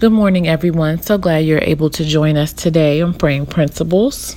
Good 0.00 0.12
morning, 0.12 0.48
everyone. 0.48 1.02
So 1.02 1.18
glad 1.18 1.44
you're 1.44 1.60
able 1.60 1.90
to 1.90 2.06
join 2.06 2.38
us 2.38 2.54
today 2.54 3.02
on 3.02 3.12
Praying 3.12 3.44
Principles. 3.44 4.34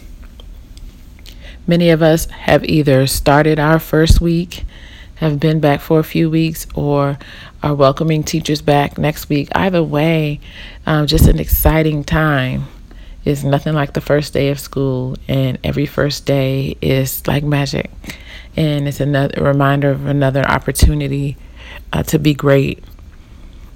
Many 1.66 1.90
of 1.90 2.02
us 2.02 2.26
have 2.26 2.66
either 2.66 3.08
started 3.08 3.60
our 3.60 3.80
first 3.80 4.20
week, 4.20 4.66
have 5.16 5.40
been 5.40 5.62
back 5.62 5.80
for 5.80 6.00
a 6.00 6.04
few 6.04 6.30
weeks, 6.30 6.68
or 6.76 7.18
are 7.64 7.74
welcoming 7.74 8.24
teachers 8.24 8.62
back 8.62 8.98
next 8.98 9.30
week. 9.30 9.48
Either 9.56 9.82
way, 9.82 10.42
um, 10.86 11.08
just 11.08 11.28
an 11.30 11.40
exciting 11.40 12.04
time. 12.04 12.66
It's 13.24 13.46
nothing 13.46 13.74
like 13.74 13.94
the 13.94 14.02
first 14.02 14.34
day 14.34 14.50
of 14.50 14.60
school, 14.60 15.16
and 15.30 15.58
every 15.64 15.86
first 15.86 16.26
day 16.26 16.76
is 16.82 17.26
like 17.26 17.46
magic. 17.46 17.90
And 18.58 18.86
it's 18.86 19.00
another 19.00 19.42
reminder 19.42 19.92
of 19.92 20.08
another 20.08 20.44
opportunity 20.44 21.38
uh, 21.94 22.04
to 22.04 22.20
be 22.20 22.34
great. 22.34 22.84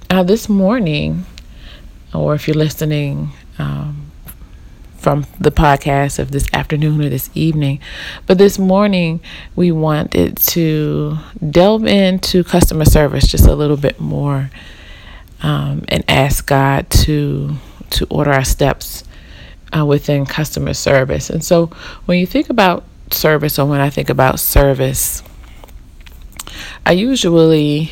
Uh, 0.09 0.23
this 0.23 0.49
morning, 0.49 1.25
or 2.13 2.35
if 2.35 2.47
you're 2.47 2.55
listening 2.55 3.31
um, 3.59 4.11
from 4.97 5.25
the 5.39 5.51
podcast 5.51 6.19
of 6.19 6.31
this 6.31 6.47
afternoon 6.53 7.01
or 7.01 7.09
this 7.09 7.29
evening. 7.33 7.79
But 8.25 8.37
this 8.37 8.59
morning, 8.59 9.21
we 9.55 9.71
wanted 9.71 10.37
to 10.37 11.17
delve 11.49 11.85
into 11.85 12.43
customer 12.43 12.85
service 12.85 13.27
just 13.27 13.45
a 13.45 13.55
little 13.55 13.77
bit 13.77 13.99
more 13.99 14.49
um, 15.41 15.85
and 15.87 16.03
ask 16.07 16.45
God 16.45 16.89
to 16.89 17.55
to 17.89 18.05
order 18.09 18.31
our 18.33 18.43
steps 18.43 19.05
uh, 19.75 19.85
within 19.85 20.25
customer 20.25 20.73
service. 20.73 21.29
And 21.29 21.43
so, 21.43 21.67
when 22.05 22.19
you 22.19 22.25
think 22.25 22.49
about 22.49 22.83
service, 23.11 23.57
or 23.57 23.65
when 23.65 23.79
I 23.79 23.89
think 23.89 24.09
about 24.09 24.39
service, 24.39 25.23
I 26.85 26.91
usually 26.93 27.91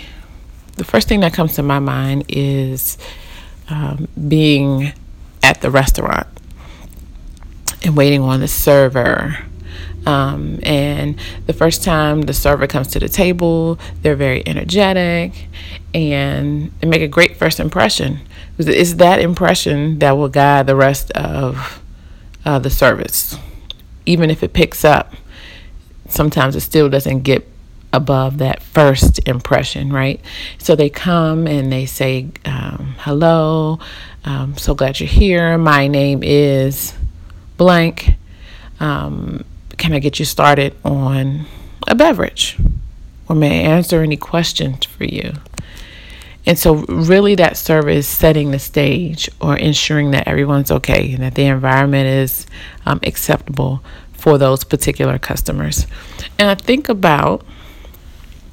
the 0.76 0.84
first 0.84 1.08
thing 1.08 1.22
that 1.22 1.34
comes 1.34 1.54
to 1.54 1.64
my 1.64 1.80
mind 1.80 2.26
is 2.28 2.98
um, 3.70 4.08
being 4.28 4.94
at 5.44 5.62
the 5.62 5.70
restaurant 5.70 6.28
and 7.84 7.96
waiting 7.96 8.22
on 8.22 8.40
the 8.40 8.48
server. 8.48 9.38
Um, 10.06 10.60
and 10.62 11.20
the 11.48 11.54
first 11.54 11.84
time 11.84 12.24
the 12.24 12.34
server 12.34 12.68
comes 12.68 12.88
to 12.90 13.00
the 13.00 13.10
table, 13.10 13.80
they're 14.02 14.16
very 14.16 14.48
energetic 14.48 15.48
and 15.94 16.72
they 16.80 16.88
make 16.88 17.02
a 17.02 17.08
great 17.08 17.38
first 17.38 17.60
impression. 17.60 18.20
It's 18.58 18.94
that 18.96 19.20
impression 19.20 20.00
that 20.00 20.12
will 20.12 20.30
guide 20.30 20.68
the 20.68 20.76
rest 20.76 21.12
of 21.12 21.82
uh, 22.46 22.60
the 22.60 22.70
service. 22.70 23.36
Even 24.06 24.30
if 24.30 24.44
it 24.44 24.54
picks 24.54 24.86
up, 24.86 25.14
sometimes 26.08 26.56
it 26.56 26.62
still 26.62 26.88
doesn't 26.88 27.22
get 27.22 27.48
above 27.96 28.38
that 28.40 28.62
first 28.62 29.28
impression, 29.28 29.92
right? 29.92 30.20
So 30.58 30.76
they 30.76 30.90
come 30.90 31.48
and 31.48 31.72
they 31.72 31.86
say, 31.86 32.28
um, 32.46 32.96
Hello, 33.00 33.80
I'm 34.24 34.58
so 34.58 34.76
glad 34.76 35.00
you're 35.00 35.08
here. 35.08 35.58
My 35.58 35.88
name 35.88 36.22
is 36.24 36.94
blank. 37.58 38.12
Um, 38.80 39.46
can 39.78 39.94
I 39.94 40.00
get 40.00 40.20
you 40.20 40.26
started 40.26 40.76
on 40.84 41.46
a 41.88 41.96
beverage? 41.96 42.58
Or 43.28 43.36
may 43.36 43.62
I 43.62 43.76
answer 43.76 44.02
any 44.02 44.18
questions 44.18 44.86
for 44.86 45.06
you? 45.06 45.34
And 46.46 46.60
so, 46.60 46.76
really, 46.76 47.34
that 47.36 47.58
service 47.58 48.08
setting 48.08 48.52
the 48.52 48.60
stage 48.60 49.30
or 49.42 49.58
ensuring 49.58 50.12
that 50.12 50.28
everyone's 50.28 50.70
okay 50.70 51.14
and 51.14 51.24
that 51.24 51.34
the 51.34 51.46
environment 51.46 52.08
is 52.08 52.46
um, 52.86 53.00
acceptable 53.02 53.84
for 54.14 54.38
those 54.38 54.64
particular 54.64 55.18
customers. 55.18 55.88
And 56.38 56.50
I 56.50 56.56
think 56.56 56.88
about 56.88 57.46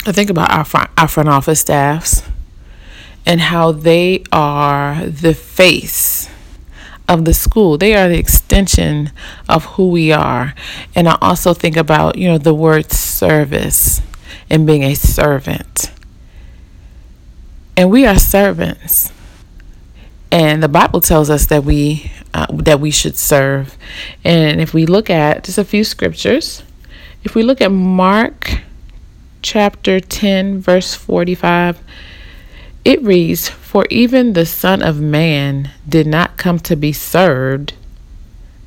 I 0.04 0.12
think 0.12 0.30
about 0.30 0.50
our 0.50 0.64
front, 0.64 0.90
our 0.98 1.06
front 1.06 1.28
office 1.28 1.60
staffs 1.60 2.22
and 3.24 3.40
how 3.40 3.70
they 3.70 4.24
are 4.32 5.06
the 5.06 5.34
face 5.34 6.28
of 7.08 7.24
the 7.24 7.34
school. 7.34 7.78
They 7.78 7.94
are 7.94 8.08
the 8.08 8.18
extension 8.18 9.12
of 9.48 9.64
who 9.64 9.90
we 9.90 10.10
are. 10.10 10.54
And 10.94 11.08
I 11.08 11.16
also 11.20 11.54
think 11.54 11.76
about, 11.76 12.16
you 12.16 12.28
know, 12.28 12.38
the 12.38 12.54
word 12.54 12.90
service 12.90 14.00
and 14.50 14.66
being 14.66 14.82
a 14.82 14.94
servant. 14.94 15.92
And 17.76 17.90
we 17.90 18.04
are 18.04 18.18
servants. 18.18 19.12
And 20.30 20.62
the 20.62 20.68
Bible 20.68 21.00
tells 21.00 21.30
us 21.30 21.46
that 21.46 21.62
we 21.64 22.10
uh, 22.34 22.46
that 22.50 22.80
we 22.80 22.90
should 22.90 23.16
serve. 23.16 23.76
And 24.24 24.60
if 24.60 24.72
we 24.72 24.86
look 24.86 25.10
at 25.10 25.44
just 25.44 25.58
a 25.58 25.64
few 25.64 25.84
scriptures, 25.84 26.62
if 27.22 27.34
we 27.34 27.42
look 27.42 27.60
at 27.60 27.70
Mark 27.70 28.62
chapter 29.42 30.00
10, 30.00 30.60
verse 30.60 30.94
45, 30.94 31.80
it 32.84 33.02
reads, 33.02 33.48
For 33.48 33.86
even 33.90 34.32
the 34.32 34.46
Son 34.46 34.82
of 34.82 35.00
Man 35.00 35.70
did 35.88 36.06
not 36.06 36.36
come 36.36 36.58
to 36.60 36.76
be 36.76 36.92
served, 36.92 37.74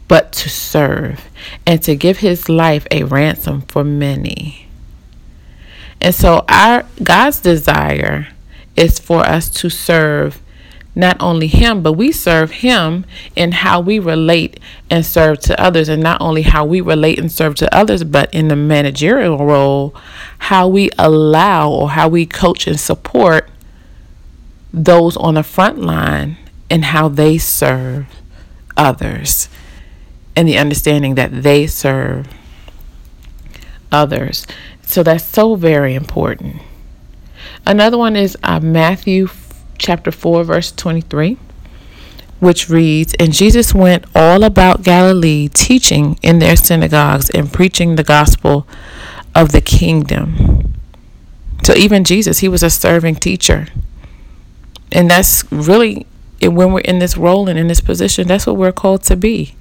but 0.07 0.31
to 0.33 0.49
serve, 0.49 1.29
and 1.65 1.81
to 1.83 1.95
give 1.95 2.19
his 2.19 2.47
life 2.47 2.85
a 2.91 3.03
ransom 3.03 3.61
for 3.61 3.83
many. 3.83 4.67
And 5.99 6.13
so 6.13 6.45
our 6.47 6.85
God's 7.01 7.39
desire 7.39 8.27
is 8.75 8.99
for 8.99 9.21
us 9.21 9.49
to 9.49 9.69
serve 9.69 10.41
not 10.95 11.17
only 11.19 11.47
him, 11.47 11.83
but 11.83 11.94
we 11.94 12.11
serve 12.11 12.51
him 12.51 13.06
in 13.35 13.51
how 13.51 13.81
we 13.81 14.00
relate 14.00 14.59
and 14.89 15.06
serve 15.06 15.39
to 15.41 15.61
others. 15.61 15.89
And 15.89 16.01
not 16.01 16.22
only 16.22 16.44
how 16.44 16.63
we 16.66 16.79
relate 16.79 17.19
and 17.19 17.29
serve 17.29 17.56
to 17.56 17.75
others, 17.75 18.06
but 18.06 18.33
in 18.33 18.47
the 18.47 18.56
managerial 18.56 19.38
role, 19.45 19.94
how 20.39 20.67
we 20.69 20.89
allow 20.97 21.69
or 21.69 21.91
how 21.91 22.07
we 22.07 22.25
coach 22.25 22.66
and 22.66 22.79
support 22.79 23.50
those 24.72 25.17
on 25.17 25.34
the 25.34 25.44
front 25.44 25.79
line 25.79 26.38
and 26.69 26.85
how 26.85 27.09
they 27.09 27.38
serve 27.38 28.07
others. 28.78 29.50
And 30.35 30.47
the 30.47 30.57
understanding 30.57 31.16
that 31.16 31.44
they 31.44 31.67
serve 31.67 32.28
others. 33.91 34.45
So 34.81 35.03
that's 35.03 35.23
so 35.23 35.55
very 35.55 35.95
important. 35.95 36.61
Another 37.66 37.97
one 37.97 38.16
is 38.16 38.38
uh, 38.44 38.59
Matthew 38.59 39.28
chapter 39.77 40.11
4, 40.11 40.43
verse 40.43 40.71
23, 40.71 41.37
which 42.39 42.69
reads 42.69 43.13
And 43.19 43.33
Jesus 43.33 43.73
went 43.73 44.05
all 44.15 44.43
about 44.43 44.83
Galilee, 44.83 45.47
teaching 45.47 46.19
in 46.21 46.39
their 46.39 46.55
synagogues 46.55 47.29
and 47.29 47.51
preaching 47.51 47.95
the 47.95 48.03
gospel 48.03 48.67
of 49.33 49.51
the 49.51 49.61
kingdom. 49.61 50.73
So 51.63 51.73
even 51.73 52.03
Jesus, 52.03 52.39
he 52.39 52.47
was 52.47 52.63
a 52.63 52.69
serving 52.69 53.15
teacher. 53.15 53.67
And 54.91 55.09
that's 55.09 55.49
really 55.51 56.05
when 56.41 56.73
we're 56.73 56.81
in 56.81 56.99
this 56.99 57.17
role 57.17 57.49
and 57.49 57.57
in 57.57 57.67
this 57.67 57.81
position, 57.81 58.27
that's 58.27 58.45
what 58.45 58.57
we're 58.57 58.71
called 58.71 59.03
to 59.03 59.15
be. 59.15 59.55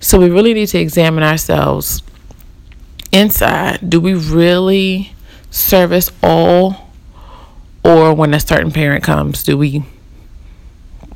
So 0.00 0.18
we 0.18 0.30
really 0.30 0.54
need 0.54 0.68
to 0.68 0.78
examine 0.78 1.22
ourselves 1.22 2.02
inside. 3.12 3.88
Do 3.88 4.00
we 4.00 4.14
really 4.14 5.12
service 5.50 6.10
all 6.22 6.83
or 7.84 8.14
when 8.14 8.32
a 8.32 8.40
certain 8.40 8.72
parent 8.72 9.04
comes, 9.04 9.42
do 9.42 9.58
we 9.58 9.84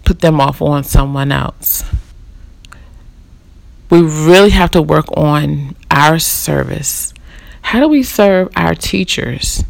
put 0.05 0.21
them 0.21 0.41
off 0.41 0.61
on 0.61 0.85
someone 0.85 1.33
else? 1.33 1.83
We 3.91 4.03
really 4.03 4.51
have 4.51 4.71
to 4.73 4.83
work 4.83 5.07
on 5.17 5.75
our 5.91 6.19
service. 6.19 7.15
How 7.63 7.81
do 7.81 7.89
we 7.89 8.03
serve 8.03 8.51
our 8.55 8.75
teachers? 8.75 9.65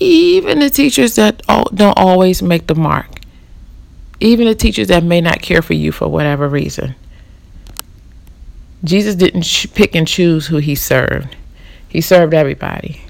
Even 0.00 0.58
the 0.58 0.68
teachers 0.68 1.14
that 1.14 1.42
don't 1.46 1.96
always 1.96 2.42
make 2.42 2.66
the 2.66 2.74
mark. 2.74 3.20
Even 4.18 4.48
the 4.48 4.54
teachers 4.54 4.88
that 4.88 5.04
may 5.04 5.20
not 5.20 5.42
care 5.42 5.62
for 5.62 5.74
you 5.74 5.92
for 5.92 6.08
whatever 6.08 6.48
reason. 6.48 6.96
Jesus 8.82 9.14
didn't 9.14 9.46
pick 9.74 9.94
and 9.94 10.08
choose 10.08 10.48
who 10.48 10.56
he 10.56 10.74
served. 10.74 11.36
He 11.88 12.00
served 12.00 12.34
everybody 12.34 13.04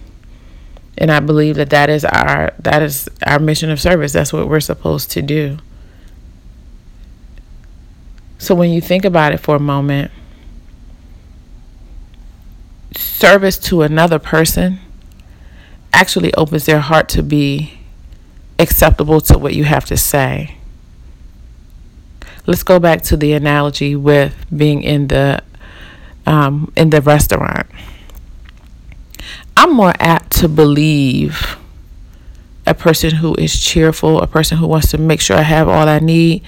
and 0.97 1.11
I 1.11 1.21
believe 1.21 1.57
that 1.57 1.71
that 1.71 1.91
is 1.91 2.05
our 2.05 2.53
that 2.59 2.83
is 2.83 3.09
our 3.27 3.39
mission 3.39 3.71
of 3.71 3.81
service. 3.81 4.13
That's 4.13 4.33
what 4.33 4.49
we're 4.49 4.61
supposed 4.61 5.11
to 5.13 5.23
do. 5.23 5.59
So 8.39 8.55
when 8.55 8.71
you 8.71 8.81
think 8.81 9.05
about 9.05 9.33
it 9.33 9.39
for 9.39 9.57
a 9.57 9.61
moment, 9.61 10.11
service 12.97 13.59
to 13.59 13.83
another 13.83 14.19
person 14.19 14.79
actually 15.93 16.35
opens 16.35 16.67
their 16.67 16.81
heart 16.81 17.09
to 17.09 17.23
be 17.23 17.79
acceptable 18.59 19.21
to 19.23 19.39
what 19.39 19.55
you 19.55 19.65
have 19.65 19.85
to 19.87 19.97
say. 19.97 20.57
Let's 22.47 22.63
go 22.63 22.79
back 22.79 23.03
to 23.05 23.17
the 23.17 23.33
analogy 23.33 23.97
with 23.97 24.35
being 24.55 24.83
in 24.83 25.09
the 25.09 25.43
um, 26.27 26.73
in 26.77 26.91
the 26.91 27.01
restaurant. 27.01 27.67
I'm 29.57 29.73
more 29.73 29.93
apt 30.01 30.33
to 30.39 30.49
believe 30.49 31.57
a 32.67 32.75
person 32.75 33.17
who 33.17 33.35
is 33.37 33.59
cheerful, 33.59 34.21
a 34.21 34.27
person 34.27 34.59
who 34.59 34.67
wants 34.67 34.91
to 34.91 34.99
make 34.99 35.21
sure 35.21 35.37
I 35.37 35.43
have 35.43 35.69
all 35.69 35.89
I 35.89 35.99
need. 35.99 36.43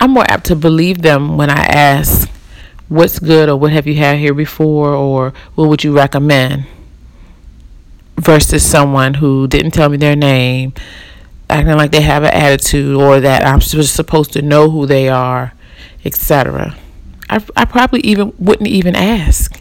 I'm 0.00 0.12
more 0.12 0.24
apt 0.28 0.46
to 0.46 0.56
believe 0.56 1.02
them 1.02 1.36
when 1.36 1.50
I 1.50 1.64
ask, 1.64 2.30
What's 2.88 3.18
good, 3.18 3.48
or 3.48 3.56
what 3.56 3.72
have 3.72 3.88
you 3.88 3.96
had 3.96 4.18
here 4.18 4.34
before, 4.34 4.94
or 4.94 5.32
what 5.56 5.68
would 5.68 5.82
you 5.82 5.96
recommend? 5.96 6.66
Versus 8.16 8.64
someone 8.64 9.14
who 9.14 9.48
didn't 9.48 9.72
tell 9.72 9.88
me 9.88 9.96
their 9.96 10.14
name, 10.14 10.72
acting 11.50 11.76
like 11.76 11.90
they 11.90 12.00
have 12.02 12.22
an 12.22 12.32
attitude 12.32 12.94
or 12.94 13.20
that 13.20 13.44
I'm 13.44 13.60
supposed 13.60 14.32
to 14.34 14.42
know 14.42 14.70
who 14.70 14.86
they 14.86 15.08
are, 15.08 15.52
etc. 16.04 16.76
I, 17.28 17.44
I 17.56 17.64
probably 17.64 18.00
even 18.00 18.32
wouldn't 18.38 18.68
even 18.68 18.94
ask. 18.94 19.60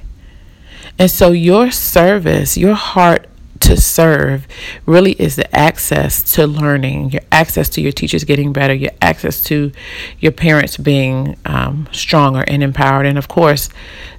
And 0.97 1.11
so 1.11 1.31
your 1.31 1.71
service, 1.71 2.57
your 2.57 2.73
heart 2.73 3.27
to 3.61 3.77
serve 3.77 4.47
really 4.85 5.13
is 5.13 5.35
the 5.37 5.55
access 5.55 6.21
to 6.33 6.45
learning, 6.45 7.09
your 7.11 7.21
access 7.31 7.67
to 7.69 7.81
your 7.81 7.91
teachers 7.91 8.23
getting 8.23 8.53
better, 8.53 8.73
your 8.73 8.91
access 9.01 9.41
to 9.41 9.71
your 10.19 10.31
parents 10.31 10.77
being 10.77 11.35
um, 11.45 11.87
stronger 11.91 12.43
and 12.47 12.61
empowered, 12.61 13.05
and 13.05 13.17
of 13.17 13.27
course, 13.27 13.69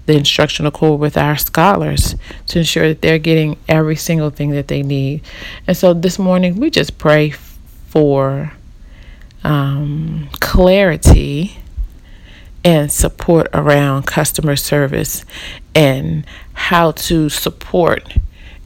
the 0.06 0.17
instructional 0.17 0.70
core 0.70 0.99
with 0.99 1.17
our 1.17 1.37
scholars 1.37 2.14
to 2.46 2.58
ensure 2.58 2.88
that 2.88 3.02
they're 3.02 3.19
getting 3.19 3.56
every 3.69 3.96
single 3.96 4.31
thing 4.31 4.50
that 4.50 4.69
they 4.69 4.82
need. 4.82 5.23
And 5.67 5.76
so 5.76 5.94
this 5.94 6.19
morning, 6.19 6.56
we 6.58 6.70
just 6.70 6.99
pray 6.99 7.31
for 7.31 8.52
um, 9.44 10.28
clarity 10.40 11.58
and 12.64 12.90
support 12.90 13.46
around 13.55 14.06
customer 14.06 14.56
service 14.56 15.25
and 15.76 16.25
how 16.55 16.90
to 16.90 17.28
support 17.28 18.17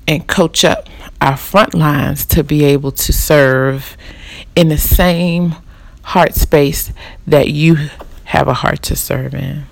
and 0.07 0.29
coach 0.29 0.65
up 0.65 0.89
our 1.21 1.37
front 1.37 1.75
lines 1.75 2.25
to 2.25 2.45
be 2.45 2.65
able 2.65 2.93
to 2.93 3.13
serve 3.13 3.97
in 4.55 4.69
the 4.69 4.79
same 4.79 5.57
heart 6.03 6.35
space 6.37 6.93
that 7.27 7.49
you 7.49 7.89
have 8.25 8.47
a 8.47 8.55
heart 8.55 8.81
to 8.81 8.95
serve 8.95 9.35
in. 9.35 9.65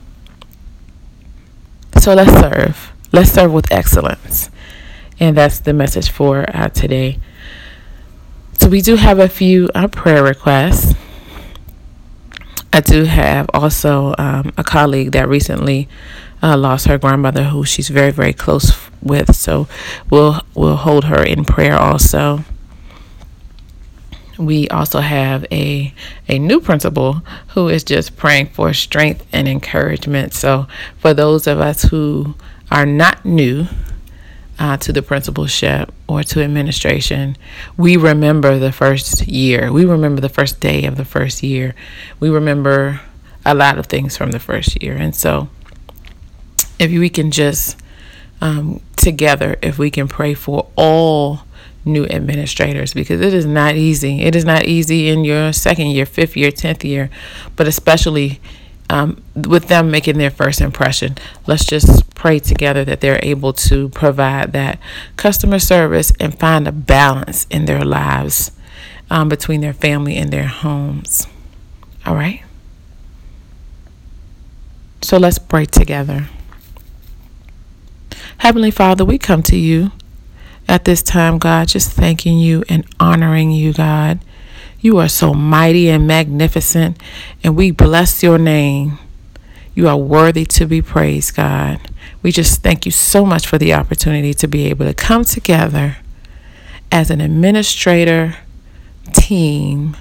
So 1.99 2.13
let's 2.13 2.33
serve. 2.33 2.93
Let's 3.13 3.31
serve 3.31 3.53
with 3.53 3.71
excellence. 3.71 4.51
And 5.21 5.37
that's 5.37 5.61
the 5.61 5.73
message 5.73 6.11
for 6.11 6.45
uh, 6.53 6.69
today. 6.69 7.21
So 8.55 8.69
we 8.69 8.83
do 8.83 8.97
have 8.97 9.21
a 9.21 9.29
few 9.29 9.71
uh, 9.77 9.87
prayer 9.87 10.25
requests. 10.25 10.95
I 12.73 12.81
do 12.81 13.05
have 13.05 13.49
also 13.55 14.15
um, 14.19 14.53
a 14.57 14.65
colleague 14.65 15.13
that 15.13 15.29
recently 15.29 15.89
uh, 16.43 16.57
lost 16.57 16.87
her 16.87 16.99
grandmother, 16.99 17.45
who 17.45 17.65
she's 17.65 17.89
very, 17.89 18.11
very 18.11 18.33
close 18.33 18.73
with. 19.03 19.35
So 19.35 19.69
we'll 20.11 20.43
we'll 20.55 20.77
hold 20.77 21.05
her 21.05 21.23
in 21.23 21.45
prayer 21.45 21.77
also. 21.77 22.45
We 24.39 24.69
also 24.69 25.01
have 25.01 25.45
a 25.51 25.93
a 26.29 26.39
new 26.39 26.61
principal 26.61 27.23
who 27.49 27.69
is 27.69 27.83
just 27.83 28.17
praying 28.17 28.51
for 28.51 28.73
strength 28.73 29.27
and 29.33 29.49
encouragement. 29.49 30.33
So 30.33 30.67
for 30.99 31.13
those 31.13 31.47
of 31.47 31.61
us 31.61 31.83
who 31.85 32.35
are 32.71 32.87
not 32.87 33.25
new 33.25 33.67
uh, 34.59 34.77
to 34.77 34.93
the 34.93 35.03
principalship 35.03 35.93
or 36.07 36.23
to 36.23 36.43
administration, 36.43 37.37
we 37.77 37.97
remember 37.97 38.59
the 38.59 38.73
first 38.73 39.27
year. 39.27 39.73
We 39.73 39.85
remember 39.85 40.21
the 40.21 40.29
first 40.29 40.61
day 40.61 40.85
of 40.85 40.97
the 40.97 41.05
first 41.05 41.43
year. 41.43 41.75
We 42.21 42.29
remember 42.29 43.01
a 43.45 43.55
lot 43.55 43.79
of 43.79 43.87
things 43.87 44.17
from 44.17 44.31
the 44.31 44.41
first 44.41 44.83
year, 44.83 44.95
and 44.95 45.15
so 45.15 45.49
if 46.79 46.91
we 46.91 47.09
can 47.09 47.31
just 47.31 47.77
um, 48.41 48.81
together, 48.97 49.57
if 49.63 49.79
we 49.79 49.91
can 49.91 50.09
pray 50.09 50.35
for 50.35 50.69
all 50.77 51.41
new 51.85 52.05
administrators, 52.07 52.95
because 52.95 53.21
it 53.21 53.35
is 53.35 53.47
not 53.47 53.75
easy. 53.75 54.23
It 54.23 54.37
is 54.37 54.45
not 54.45 54.65
easy 54.65 55.09
in 55.09 55.25
your 55.25 55.53
second 55.53 55.87
year, 55.89 56.07
fifth 56.07 56.37
year, 56.37 56.51
tenth 56.51 56.85
year, 56.85 57.11
but 57.57 57.67
especially 57.67 58.41
um, 58.91 59.23
with 59.35 59.69
them 59.69 59.91
making 59.91 60.19
their 60.19 60.31
first 60.31 60.61
impression. 60.61 61.17
Let's 61.47 61.65
just 61.65 62.15
pray 62.15 62.39
together 62.39 62.85
that 62.85 63.01
they're 63.01 63.21
able 63.23 63.53
to 63.55 63.89
provide 63.91 64.53
that 64.53 64.79
customer 65.17 65.59
service 65.59 66.13
and 66.21 66.39
find 66.39 66.67
a 66.67 66.73
balance 66.73 67.47
in 67.51 67.65
their 67.67 67.85
lives 67.85 68.53
um, 69.11 69.29
between 69.29 69.61
their 69.61 69.73
family 69.73 70.17
and 70.17 70.33
their 70.33 70.47
homes. 70.47 71.27
All 72.07 72.15
right? 72.15 72.43
So 75.03 75.17
let's 75.17 75.39
pray 75.39 75.65
together. 75.65 76.29
Heavenly 78.39 78.71
Father, 78.71 79.05
we 79.05 79.19
come 79.19 79.43
to 79.45 79.57
you 79.57 79.91
at 80.69 80.85
this 80.85 81.03
time, 81.03 81.39
God, 81.39 81.69
just 81.69 81.91
thanking 81.91 82.39
you 82.39 82.63
and 82.69 82.87
honoring 83.01 83.51
you, 83.51 83.73
God. 83.73 84.21
You 84.81 84.99
are 84.99 85.09
so 85.09 85.35
mighty 85.35 85.89
and 85.89 86.07
magnificent, 86.07 87.03
and 87.43 87.57
we 87.57 87.73
bless 87.73 88.23
your 88.23 88.39
name. 88.39 88.99
You 89.75 89.89
are 89.89 89.97
worthy 89.97 90.45
to 90.47 90.67
be 90.67 90.81
praised, 90.81 91.35
God. 91.35 91.81
We 92.23 92.31
just 92.31 92.63
thank 92.63 92.87
you 92.87 92.93
so 92.93 93.27
much 93.27 93.47
for 93.47 93.59
the 93.59 93.75
opportunity 93.75 94.33
to 94.35 94.47
be 94.47 94.67
able 94.67 94.87
to 94.87 94.95
come 94.95 95.25
together 95.25 95.97
as 96.93 97.11
an 97.11 97.21
administrator 97.21 98.37
team 99.13 99.97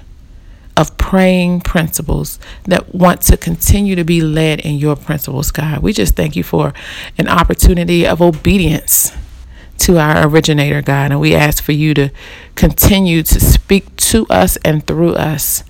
of 0.78 0.96
praying 0.96 1.60
principles 1.60 2.38
that 2.62 2.94
want 2.94 3.20
to 3.20 3.36
continue 3.36 3.96
to 3.96 4.04
be 4.04 4.20
led 4.20 4.60
in 4.60 4.76
your 4.76 4.94
principles, 4.94 5.50
God. 5.50 5.80
We 5.80 5.92
just 5.92 6.14
thank 6.14 6.36
you 6.36 6.44
for 6.44 6.72
an 7.18 7.26
opportunity 7.26 8.06
of 8.06 8.22
obedience 8.22 9.10
to 9.78 9.98
our 9.98 10.24
originator, 10.28 10.80
God. 10.80 11.10
And 11.10 11.20
we 11.20 11.34
ask 11.34 11.64
for 11.64 11.72
you 11.72 11.94
to 11.94 12.10
continue 12.54 13.24
to 13.24 13.40
speak 13.40 13.94
to 13.96 14.24
us 14.30 14.56
and 14.58 14.86
through 14.86 15.14
us 15.14 15.64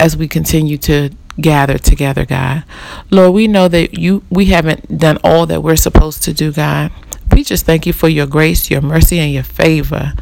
as 0.00 0.16
we 0.16 0.26
continue 0.26 0.76
to 0.78 1.10
gather 1.40 1.78
together, 1.78 2.26
God. 2.26 2.64
Lord, 3.12 3.34
we 3.34 3.46
know 3.46 3.68
that 3.68 3.96
you 3.96 4.24
we 4.28 4.46
haven't 4.46 4.98
done 4.98 5.18
all 5.22 5.46
that 5.46 5.62
we're 5.62 5.76
supposed 5.76 6.24
to 6.24 6.32
do, 6.32 6.50
God. 6.50 6.90
We 7.30 7.44
just 7.44 7.64
thank 7.64 7.86
you 7.86 7.92
for 7.92 8.08
your 8.08 8.26
grace, 8.26 8.72
your 8.72 8.80
mercy, 8.80 9.20
and 9.20 9.32
your 9.32 9.44
favor 9.44 10.14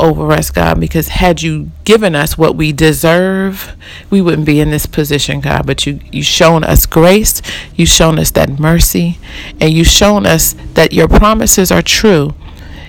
over 0.00 0.32
us, 0.32 0.50
God, 0.50 0.80
because 0.80 1.08
had 1.08 1.42
you 1.42 1.70
given 1.84 2.14
us 2.14 2.38
what 2.38 2.56
we 2.56 2.72
deserve, 2.72 3.76
we 4.10 4.20
wouldn't 4.20 4.46
be 4.46 4.60
in 4.60 4.70
this 4.70 4.86
position, 4.86 5.40
God. 5.40 5.66
But 5.66 5.86
you 5.86 6.00
you've 6.10 6.26
shown 6.26 6.64
us 6.64 6.86
grace, 6.86 7.42
you've 7.74 7.88
shown 7.88 8.18
us 8.18 8.30
that 8.32 8.58
mercy, 8.58 9.18
and 9.60 9.72
you've 9.72 9.86
shown 9.86 10.26
us 10.26 10.54
that 10.74 10.92
your 10.92 11.08
promises 11.08 11.70
are 11.70 11.82
true. 11.82 12.34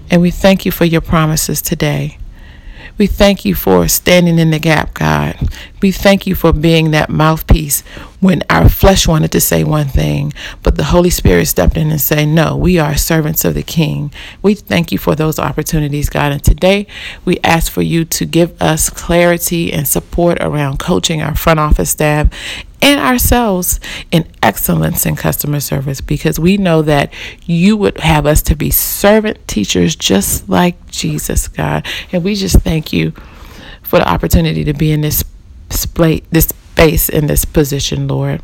And 0.10 0.22
we 0.22 0.32
thank 0.32 0.66
you 0.66 0.72
for 0.72 0.86
your 0.86 1.02
promises 1.02 1.62
today. 1.62 2.18
We 2.98 3.08
thank 3.08 3.46
you 3.46 3.56
for 3.56 3.88
standing 3.88 4.38
in 4.38 4.52
the 4.52 4.60
gap, 4.60 4.94
God. 4.94 5.38
We 5.82 5.92
thank 5.92 6.28
you 6.28 6.36
for 6.36 6.54
being 6.54 6.92
that 6.92 7.10
mouthpiece 7.10 7.82
when 8.20 8.44
our 8.50 8.70
flesh 8.70 9.08
wanted 9.08 9.32
to 9.32 9.42
say 9.42 9.64
one 9.64 9.88
thing, 9.88 10.32
but 10.62 10.76
the 10.76 10.86
Holy 10.86 11.10
Spirit 11.10 11.48
stepped 11.48 11.76
in 11.76 11.90
and 11.90 12.00
said, 12.00 12.28
No, 12.28 12.56
we 12.56 12.78
are 12.78 12.96
servants 12.96 13.44
of 13.44 13.56
the 13.56 13.64
King. 13.64 14.12
We 14.42 14.54
thank 14.54 14.92
you 14.92 15.00
for 15.00 15.16
those 15.16 15.40
opportunities, 15.40 16.10
God. 16.10 16.32
And 16.32 16.44
today 16.44 16.86
we 17.26 17.40
ask 17.44 17.72
for 17.72 17.82
you 17.82 18.06
to 18.06 18.26
give 18.26 18.62
us 18.62 18.90
clarity 18.90 19.74
and 19.74 19.88
support 19.88 20.38
around 20.42 20.78
coaching 20.78 21.22
our 21.22 21.36
front 21.36 21.60
office 21.60 21.90
staff 21.90 22.30
and 22.82 23.00
ourselves 23.00 23.80
in 24.12 24.28
excellence 24.42 25.06
in 25.06 25.16
customer 25.16 25.60
service 25.60 26.02
because 26.02 26.40
we 26.40 26.58
know 26.58 26.82
that 26.82 27.14
you 27.46 27.78
would 27.78 27.98
have 28.00 28.26
us 28.26 28.42
to 28.42 28.56
be 28.56 28.72
servant 28.72 29.48
teachers 29.48 29.96
just 29.96 30.50
like 30.50 30.81
Jesus, 30.92 31.48
God. 31.48 31.86
And 32.12 32.24
we 32.24 32.36
just 32.36 32.60
thank 32.60 32.94
you 32.94 33.14
for 33.82 34.00
the 34.00 34.10
opportunity 34.10 34.64
to 34.64 34.74
be 34.74 34.92
in 34.92 35.02
this 35.02 35.24
space, 35.70 36.22
this 36.32 36.46
space 36.46 37.10
in 37.10 37.28
this 37.28 37.46
position, 37.46 38.08
Lord. 38.08 38.42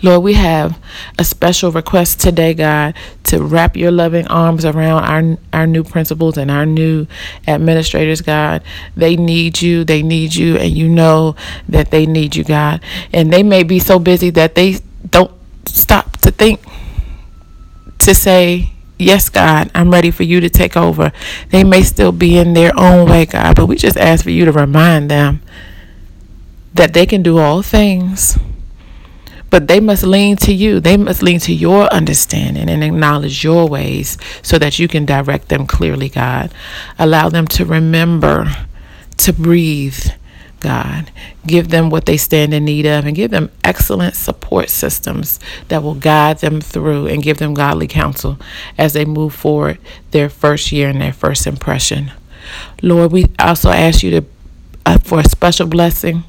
Lord, 0.00 0.22
we 0.22 0.34
have 0.34 0.78
a 1.18 1.24
special 1.24 1.72
request 1.72 2.20
today, 2.20 2.54
God, 2.54 2.94
to 3.24 3.42
wrap 3.42 3.76
your 3.76 3.90
loving 3.90 4.28
arms 4.28 4.64
around 4.64 5.04
our 5.04 5.38
our 5.52 5.66
new 5.66 5.82
principals 5.82 6.36
and 6.36 6.50
our 6.50 6.64
new 6.64 7.06
administrators, 7.48 8.20
God. 8.20 8.62
They 8.96 9.16
need 9.16 9.60
you. 9.60 9.82
They 9.84 10.02
need 10.02 10.34
you, 10.34 10.56
and 10.56 10.70
you 10.70 10.88
know 10.88 11.34
that 11.68 11.90
they 11.90 12.06
need 12.06 12.36
you, 12.36 12.44
God. 12.44 12.80
And 13.12 13.32
they 13.32 13.42
may 13.42 13.64
be 13.64 13.80
so 13.80 13.98
busy 13.98 14.30
that 14.30 14.54
they 14.54 14.78
don't 15.10 15.32
stop 15.66 16.16
to 16.18 16.30
think 16.30 16.60
to 18.00 18.14
say, 18.14 18.72
Yes, 18.98 19.28
God, 19.28 19.70
I'm 19.74 19.90
ready 19.90 20.10
for 20.10 20.24
you 20.24 20.40
to 20.40 20.50
take 20.50 20.76
over. 20.76 21.12
They 21.50 21.62
may 21.62 21.82
still 21.82 22.12
be 22.12 22.36
in 22.36 22.54
their 22.54 22.72
own 22.76 23.08
way, 23.08 23.26
God, 23.26 23.56
but 23.56 23.66
we 23.66 23.76
just 23.76 23.96
ask 23.96 24.24
for 24.24 24.30
you 24.30 24.44
to 24.44 24.52
remind 24.52 25.10
them 25.10 25.40
that 26.74 26.94
they 26.94 27.06
can 27.06 27.22
do 27.22 27.38
all 27.38 27.62
things 27.62 28.38
but 29.50 29.66
they 29.66 29.80
must 29.80 30.02
lean 30.02 30.36
to 30.36 30.52
you. 30.52 30.80
They 30.80 30.96
must 30.96 31.22
lean 31.22 31.40
to 31.40 31.54
your 31.54 31.84
understanding 31.86 32.68
and 32.68 32.84
acknowledge 32.84 33.42
your 33.44 33.66
ways 33.66 34.18
so 34.42 34.58
that 34.58 34.78
you 34.78 34.88
can 34.88 35.06
direct 35.06 35.48
them 35.48 35.66
clearly, 35.66 36.08
God. 36.08 36.52
Allow 36.98 37.28
them 37.28 37.46
to 37.48 37.64
remember 37.64 38.52
to 39.18 39.32
breathe, 39.32 40.12
God. 40.60 41.10
Give 41.46 41.68
them 41.68 41.90
what 41.90 42.06
they 42.06 42.16
stand 42.16 42.52
in 42.52 42.64
need 42.64 42.86
of 42.86 43.06
and 43.06 43.16
give 43.16 43.30
them 43.30 43.50
excellent 43.64 44.14
support 44.14 44.70
systems 44.70 45.40
that 45.68 45.82
will 45.82 45.94
guide 45.94 46.38
them 46.38 46.60
through 46.60 47.06
and 47.06 47.22
give 47.22 47.38
them 47.38 47.54
godly 47.54 47.86
counsel 47.86 48.38
as 48.76 48.92
they 48.92 49.04
move 49.04 49.34
forward 49.34 49.78
their 50.10 50.28
first 50.28 50.72
year 50.72 50.88
and 50.88 51.00
their 51.00 51.12
first 51.12 51.46
impression. 51.46 52.12
Lord, 52.82 53.12
we 53.12 53.26
also 53.38 53.70
ask 53.70 54.02
you 54.02 54.10
to 54.10 54.26
uh, 54.86 54.98
for 54.98 55.20
a 55.20 55.28
special 55.28 55.66
blessing 55.66 56.24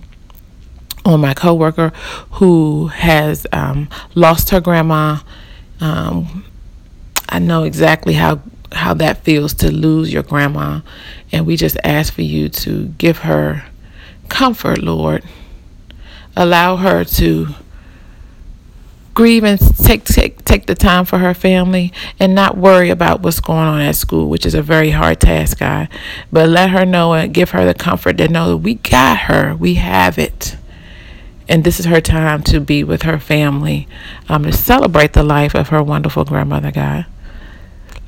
on 1.05 1.21
my 1.21 1.33
coworker 1.33 1.89
who 2.31 2.88
has 2.88 3.48
um, 3.53 3.88
lost 4.15 4.50
her 4.50 4.59
grandma. 4.59 5.19
Um, 5.79 6.43
I 7.29 7.39
know 7.39 7.63
exactly 7.63 8.13
how 8.13 8.41
how 8.71 8.93
that 8.95 9.24
feels 9.24 9.53
to 9.55 9.71
lose 9.71 10.13
your 10.13 10.24
grandma. 10.24 10.81
And 11.31 11.45
we 11.45 11.57
just 11.57 11.77
ask 11.83 12.13
for 12.13 12.21
you 12.21 12.50
to 12.50 12.88
give 12.98 13.19
her 13.19 13.65
comfort, 14.29 14.79
Lord. 14.79 15.24
Allow 16.36 16.77
her 16.77 17.03
to 17.03 17.48
grieve 19.13 19.43
and 19.43 19.59
take, 19.77 20.05
take 20.05 20.45
take 20.45 20.65
the 20.65 20.75
time 20.75 21.03
for 21.03 21.17
her 21.17 21.33
family 21.33 21.91
and 22.21 22.33
not 22.33 22.55
worry 22.55 22.89
about 22.89 23.21
what's 23.21 23.41
going 23.41 23.67
on 23.67 23.81
at 23.81 23.95
school, 23.95 24.29
which 24.29 24.45
is 24.45 24.53
a 24.55 24.62
very 24.62 24.91
hard 24.91 25.19
task, 25.19 25.59
God. 25.59 25.89
But 26.31 26.48
let 26.48 26.69
her 26.69 26.86
know 26.86 27.13
and 27.13 27.33
give 27.33 27.50
her 27.50 27.65
the 27.65 27.74
comfort 27.74 28.17
to 28.19 28.29
know 28.29 28.50
that 28.50 28.57
we 28.57 28.75
got 28.75 29.17
her, 29.24 29.55
we 29.55 29.74
have 29.75 30.17
it. 30.17 30.55
And 31.50 31.63
this 31.63 31.79
is 31.79 31.86
her 31.88 32.00
time 32.00 32.43
to 32.43 32.62
be 32.62 32.83
with 32.83 33.01
her 33.01 33.19
family, 33.19 33.88
um, 34.29 34.43
to 34.43 34.53
celebrate 34.53 35.13
the 35.13 35.24
life 35.24 35.55
of 35.55 35.69
her 35.69 35.83
wonderful 35.83 36.24
grandmother, 36.24 36.71
God. 36.71 37.05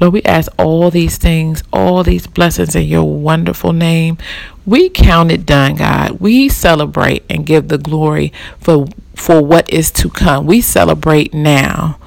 Lord, 0.02 0.14
we 0.14 0.24
ask 0.24 0.52
all 0.58 0.90
these 0.90 1.20
things, 1.20 1.62
all 1.72 2.04
these 2.04 2.26
blessings 2.26 2.76
in 2.76 2.86
your 2.88 3.04
wonderful 3.04 3.72
name. 3.72 4.18
We 4.66 4.90
count 4.90 5.32
it 5.32 5.46
done, 5.46 5.76
God. 5.76 6.20
We 6.20 6.50
celebrate 6.50 7.24
and 7.30 7.46
give 7.46 7.68
the 7.68 7.78
glory 7.78 8.34
for 8.60 8.88
for 9.16 9.44
what 9.46 9.70
is 9.72 9.92
to 9.92 10.10
come. 10.10 10.48
We 10.48 10.60
celebrate 10.60 11.36
now. 11.36 12.00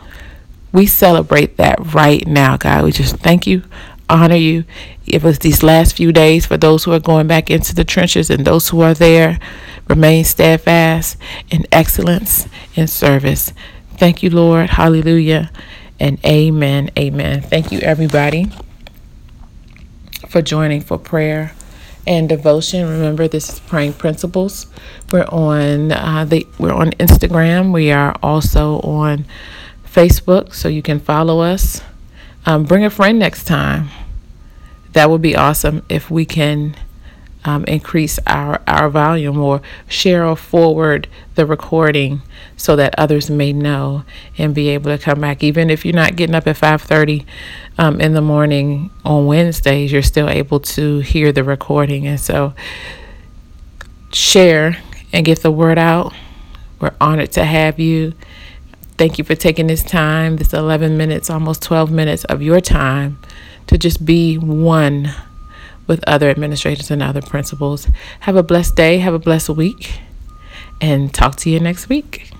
We 0.72 0.86
celebrate 0.86 1.56
that 1.58 1.94
right 1.94 2.26
now, 2.26 2.56
God. 2.56 2.82
We 2.84 2.90
just 2.90 3.18
thank 3.18 3.46
you, 3.46 3.62
honor 4.10 4.34
you. 4.34 4.64
It 5.06 5.22
was 5.22 5.38
these 5.38 5.62
last 5.62 5.96
few 5.96 6.10
days 6.10 6.46
for 6.46 6.56
those 6.56 6.82
who 6.82 6.92
are 6.92 6.98
going 6.98 7.28
back 7.28 7.48
into 7.48 7.76
the 7.76 7.84
trenches 7.84 8.28
and 8.28 8.44
those 8.44 8.70
who 8.70 8.80
are 8.80 8.94
there. 8.94 9.38
Remain 9.88 10.24
steadfast 10.24 11.16
in 11.48 11.64
excellence 11.70 12.48
in 12.74 12.88
service. 12.88 13.52
Thank 13.98 14.24
you, 14.24 14.30
Lord. 14.30 14.70
Hallelujah 14.70 15.52
and 16.04 16.22
amen. 16.26 16.90
Amen. 16.98 17.40
Thank 17.40 17.72
you, 17.72 17.78
everybody, 17.78 18.48
for 20.28 20.42
joining 20.42 20.82
for 20.82 20.98
prayer 20.98 21.54
and 22.06 22.28
devotion. 22.28 22.86
Remember, 22.86 23.26
this 23.26 23.48
is 23.48 23.58
Praying 23.60 23.94
Principles. 23.94 24.66
We're 25.10 25.24
on 25.24 25.92
uh, 25.92 26.26
the 26.26 26.46
we're 26.58 26.74
on 26.74 26.90
Instagram. 26.90 27.72
We 27.72 27.90
are 27.90 28.14
also 28.22 28.80
on 28.80 29.24
Facebook, 29.86 30.52
so 30.52 30.68
you 30.68 30.82
can 30.82 31.00
follow 31.00 31.40
us. 31.40 31.80
Um, 32.44 32.64
bring 32.64 32.84
a 32.84 32.90
friend 32.90 33.18
next 33.18 33.44
time. 33.44 33.88
That 34.92 35.08
would 35.08 35.22
be 35.22 35.34
awesome 35.34 35.86
if 35.88 36.10
we 36.10 36.26
can 36.26 36.76
um, 37.44 37.64
increase 37.64 38.18
our, 38.26 38.60
our 38.66 38.88
volume 38.88 39.38
or 39.38 39.60
share 39.88 40.24
or 40.24 40.36
forward 40.36 41.08
the 41.34 41.44
recording 41.44 42.22
so 42.56 42.76
that 42.76 42.94
others 42.98 43.28
may 43.28 43.52
know 43.52 44.04
and 44.38 44.54
be 44.54 44.68
able 44.70 44.90
to 44.96 45.02
come 45.02 45.20
back. 45.20 45.42
Even 45.42 45.70
if 45.70 45.84
you're 45.84 45.94
not 45.94 46.16
getting 46.16 46.34
up 46.34 46.46
at 46.46 46.56
5:30 46.56 47.24
um, 47.78 48.00
in 48.00 48.14
the 48.14 48.22
morning 48.22 48.90
on 49.04 49.26
Wednesdays, 49.26 49.92
you're 49.92 50.02
still 50.02 50.28
able 50.28 50.60
to 50.60 51.00
hear 51.00 51.32
the 51.32 51.44
recording. 51.44 52.06
And 52.06 52.18
so, 52.18 52.54
share 54.12 54.78
and 55.12 55.24
get 55.24 55.42
the 55.42 55.50
word 55.50 55.78
out. 55.78 56.14
We're 56.80 56.94
honored 57.00 57.32
to 57.32 57.44
have 57.44 57.78
you. 57.78 58.14
Thank 58.96 59.18
you 59.18 59.24
for 59.24 59.34
taking 59.34 59.66
this 59.66 59.82
time, 59.82 60.36
this 60.36 60.52
11 60.52 60.96
minutes, 60.96 61.28
almost 61.28 61.62
12 61.62 61.90
minutes 61.90 62.24
of 62.24 62.42
your 62.42 62.60
time 62.60 63.18
to 63.66 63.76
just 63.76 64.04
be 64.04 64.38
one 64.38 65.12
with 65.86 66.02
other 66.06 66.30
administrators 66.30 66.90
and 66.90 67.02
other 67.02 67.22
principals. 67.22 67.88
Have 68.20 68.36
a 68.36 68.42
blessed 68.42 68.76
day. 68.76 68.98
Have 68.98 69.14
a 69.14 69.18
blessed 69.18 69.50
week. 69.50 70.00
And 70.80 71.12
talk 71.12 71.36
to 71.36 71.50
you 71.50 71.60
next 71.60 71.88
week. 71.88 72.30